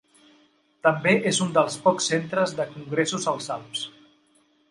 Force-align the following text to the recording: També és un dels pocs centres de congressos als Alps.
També 0.87 1.11
és 1.31 1.41
un 1.45 1.51
dels 1.57 1.75
pocs 1.83 2.09
centres 2.13 2.55
de 2.61 2.67
congressos 2.71 3.31
als 3.35 3.51
Alps. 3.59 3.87